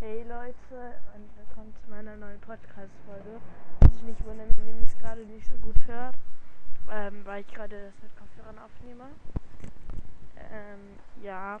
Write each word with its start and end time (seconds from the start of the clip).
Hey 0.00 0.22
Leute 0.22 0.94
und 1.14 1.36
willkommen 1.36 1.74
zu 1.76 1.90
meiner 1.90 2.16
neuen 2.16 2.40
Podcast-Folge. 2.40 3.38
Ich 3.82 4.02
nicht 4.02 4.24
wundern, 4.24 4.48
wenn 4.56 4.68
ihr 4.68 4.74
mich 4.76 4.98
gerade 4.98 5.26
nicht 5.26 5.46
so 5.46 5.54
gut 5.56 5.76
hört, 5.86 6.14
ähm, 6.90 7.22
weil 7.26 7.42
ich 7.42 7.52
gerade 7.52 7.92
das 7.92 8.02
mit 8.02 8.16
Kopfhörern 8.16 8.58
aufnehme. 8.58 9.10
Ähm, 10.50 10.96
ja, 11.22 11.60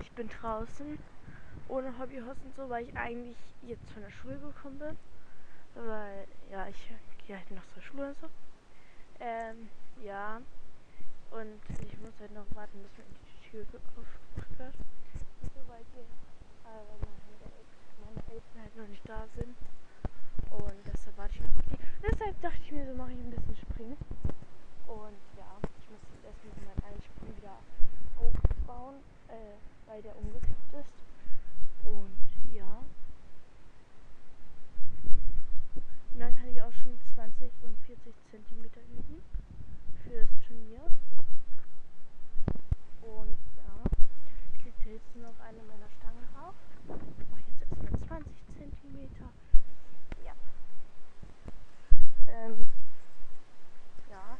ich 0.00 0.10
bin 0.12 0.26
draußen 0.26 0.98
ohne 1.68 1.98
Hobbyhaus 1.98 2.38
und 2.46 2.56
so, 2.56 2.66
weil 2.70 2.88
ich 2.88 2.96
eigentlich 2.96 3.36
jetzt 3.60 3.90
von 3.90 4.00
der 4.00 4.10
Schule 4.10 4.38
gekommen 4.38 4.78
bin. 4.78 4.96
Weil, 5.74 6.26
ja, 6.50 6.66
ich 6.68 6.94
gehe 7.26 7.36
halt 7.36 7.50
noch 7.50 7.68
zur 7.74 7.82
Schule 7.82 8.06
und 8.08 8.20
so. 8.22 8.30
Ähm, 9.20 9.68
ja. 10.02 10.40
Und 11.30 11.60
ich 11.82 12.00
muss 12.00 12.18
halt 12.20 12.32
noch 12.32 12.46
warten, 12.54 12.82
bis 12.82 12.96
mir 12.96 13.04
die 13.04 13.50
Tür 13.50 13.66
aufgemacht 13.98 14.58
wird. 14.58 14.76
Und 15.42 15.52
so, 15.52 15.60
weil 15.68 15.84
wir 15.92 16.04
äh, 16.64 17.13
Eltern 18.34 18.62
halt 18.62 18.76
noch 18.76 18.88
nicht 18.88 19.08
da 19.08 19.26
sind. 19.36 19.56
Und 20.50 20.74
deshalb 20.86 21.16
warte 21.18 21.34
ich 21.34 21.40
noch 21.40 21.56
auf 21.56 21.66
die. 21.70 21.78
Deshalb 22.02 22.40
dachte 22.42 22.58
ich 22.64 22.72
mir, 22.72 22.86
so 22.86 22.94
mache 22.94 23.12
ich 23.12 23.18
ein 23.18 23.30
bisschen 23.30 23.56
springen. 23.56 23.96
Und 24.86 25.22
ja, 25.38 25.50
ich 25.78 25.90
muss 25.90 26.02
jetzt 26.10 26.24
erstmal 26.24 26.66
meinen 26.66 26.84
Einsprung 26.94 27.30
wieder 27.36 27.56
aufbauen, 28.18 28.96
äh, 29.28 29.56
weil 29.86 30.02
der 30.02 30.16
umgekippt 30.16 30.74
ist. 30.74 30.94
Und 31.84 32.18
ja. 32.54 32.82
Und 36.12 36.20
dann 36.20 36.34
kann 36.34 36.48
ich 36.48 36.62
auch 36.62 36.72
schon 36.72 36.98
20 37.14 37.50
und 37.62 37.76
40 37.86 38.14
Zentimeter 38.30 38.80
üben 38.98 39.22
fürs 40.02 40.28
Turnier. 40.46 40.82
Und 43.02 43.38
ja, 43.58 43.78
ich 44.58 44.64
da 44.64 44.90
jetzt 44.90 45.16
nur 45.16 45.30
noch 45.30 45.40
eine 45.40 45.62
meiner 45.62 45.90
Stangen 45.98 46.26
drauf. 46.32 46.54
Ich 46.84 47.28
mache 47.30 47.42
jetzt 47.48 47.72
erstmal 47.80 48.08
20 48.08 48.83
Zentimeter. 48.94 49.28
Ja. 50.24 50.32
Ähm, 52.28 52.66
ja. 54.08 54.38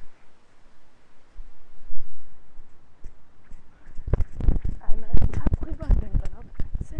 Einmal 4.80 5.10
den 5.10 5.32
Tab 5.32 5.62
rüber 5.62 5.86
dann 5.88 6.12
genau 6.12 6.40
Platz 6.54 6.94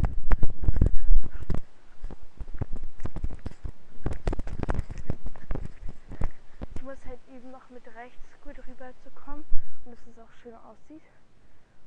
Ich 6.75 6.83
muss 6.83 6.97
halt 7.07 7.21
üben, 7.29 7.51
noch 7.53 7.71
mit 7.71 7.87
rechts 7.95 8.19
gut 8.43 8.59
rüber 8.67 8.93
zu 9.05 9.11
kommen 9.11 9.45
und 9.85 9.93
dass 9.93 10.07
es 10.07 10.19
auch 10.19 10.33
schön 10.43 10.55
aussieht. 10.55 11.03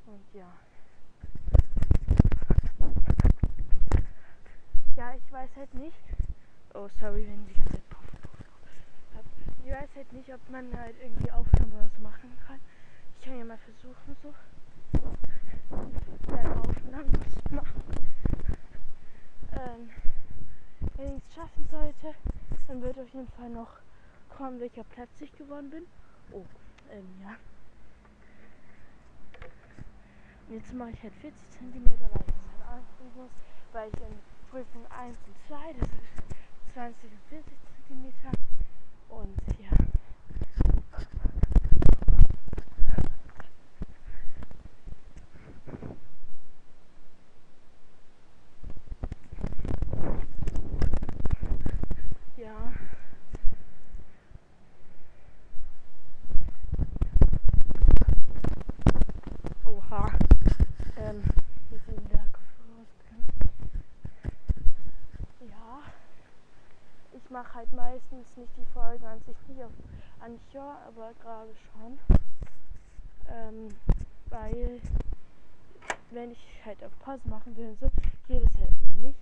Und 0.05 0.23
ja. 0.33 0.53
Ich 5.17 5.31
weiß 5.31 5.49
halt 5.55 5.73
nicht. 5.73 5.97
Oh, 6.73 6.87
sorry, 6.99 7.27
wenn 7.27 7.45
die 7.47 7.53
ganze 7.53 7.71
Zeit. 7.71 7.83
Ich 9.63 9.71
weiß 9.71 9.89
halt 9.95 10.13
nicht, 10.13 10.33
ob 10.33 10.49
man 10.49 10.77
halt 10.77 10.95
irgendwie 11.01 11.31
Aufnahmen 11.31 11.73
oder 11.73 11.89
so 11.95 12.01
machen 12.01 12.37
kann. 12.45 12.59
Ich 13.17 13.25
kann 13.25 13.37
ja 13.37 13.45
mal 13.45 13.57
versuchen, 13.57 14.15
so. 14.21 14.33
Dann 16.27 16.59
Aufnahmen 16.59 17.11
zu 17.13 17.55
machen. 17.55 17.81
Ähm, 19.53 19.89
wenn 20.95 21.17
ich 21.17 21.23
es 21.27 21.35
schaffen 21.35 21.67
sollte, 21.69 22.13
dann 22.67 22.81
wird 22.81 22.97
auf 22.97 23.09
jeden 23.09 23.27
Fall 23.31 23.49
noch 23.49 23.79
kommen, 24.29 24.59
welcher 24.59 24.83
Platz 24.83 25.09
ich 25.19 25.31
geworden 25.33 25.69
bin. 25.69 25.85
Oh, 26.31 26.45
ähm, 26.91 27.07
ja. 27.21 27.35
Und 30.47 30.53
jetzt 30.53 30.73
mache 30.73 30.91
ich 30.91 31.03
halt 31.03 31.13
40 31.15 31.49
cm, 31.49 31.73
weil 31.73 31.95
ich 31.95 31.99
das 31.99 32.09
halt 32.09 32.61
anfangen 32.61 33.15
muss, 33.15 33.31
weil 33.73 33.89
ich 33.89 34.01
in 34.01 34.36
Prüfung 34.49 34.85
1 34.89 35.17
und 35.27 35.35
2, 35.47 35.73
das 35.73 35.89
ist 35.89 36.73
20 36.73 37.11
und 37.11 37.21
40 37.29 37.76
mache 67.37 67.53
halt 67.53 67.73
meistens 67.73 68.35
nicht 68.35 68.57
die 68.57 68.65
Folgen 68.73 69.05
an 69.05 69.19
sich 69.19 69.35
nicht 69.47 69.63
auf 69.63 69.71
Anchor, 70.19 70.75
aber 70.87 71.13
gerade 71.21 71.53
schon. 71.71 71.99
Ähm, 73.29 73.67
weil 74.31 74.81
wenn 76.09 76.31
ich 76.31 76.61
halt 76.65 76.83
auf 76.83 76.97
Pause 76.97 77.21
machen 77.29 77.55
will 77.55 77.67
und 77.67 77.79
so, 77.79 77.91
geht 78.27 78.41
es 78.41 78.57
halt 78.57 78.71
immer 78.81 78.95
nicht. 78.95 79.19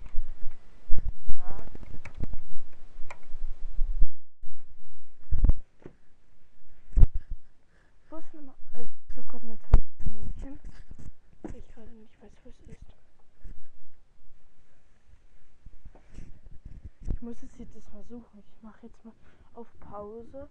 Muss 17.26 17.42
es 17.42 17.58
jetzt 17.58 17.74
erstmal 17.74 18.04
suchen. 18.04 18.38
Ich 18.38 18.62
mache 18.62 18.86
jetzt 18.86 19.04
mal 19.04 19.12
auf 19.54 19.66
Pause 19.80 20.48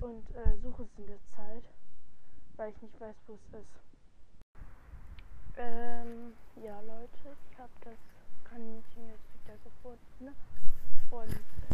und 0.00 0.24
äh, 0.30 0.56
suche 0.62 0.84
es 0.84 0.88
in 0.98 1.06
der 1.06 1.18
Zeit, 1.36 1.64
weil 2.56 2.70
ich 2.70 2.80
nicht 2.80 2.98
weiß, 2.98 3.14
wo 3.26 3.34
es 3.34 3.60
ist. 3.60 4.56
Ähm, 5.58 6.32
ja 6.64 6.80
Leute, 6.80 7.36
ich 7.50 7.58
habe 7.58 7.72
das 7.82 7.98
Kaninchen 8.42 9.10
jetzt 9.10 9.34
wieder 9.44 9.58
gefunden. 9.64 10.34
Und 11.10 11.73